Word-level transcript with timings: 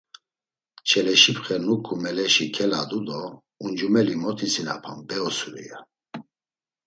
Çeleşipxe 0.87 1.57
nuǩu 1.65 1.95
meleşi 2.03 2.45
keladu 2.55 2.99
do: 3.07 3.21
“Uncumeli 3.63 4.15
mot 4.21 4.39
isinapam 4.47 4.99
be 5.07 5.17
osuri!” 5.27 5.63
ya. 5.69 5.79